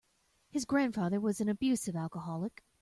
His 0.49 0.65
grandfather 0.65 1.19
was 1.19 1.39
an 1.41 1.47
abusive 1.47 1.95
alcoholic. 1.95 2.63